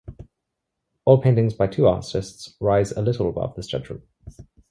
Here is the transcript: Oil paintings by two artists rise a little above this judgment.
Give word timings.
Oil 1.07 1.21
paintings 1.21 1.53
by 1.53 1.67
two 1.67 1.85
artists 1.85 2.55
rise 2.59 2.91
a 2.91 3.03
little 3.03 3.29
above 3.29 3.53
this 3.53 3.67
judgment. 3.67 4.01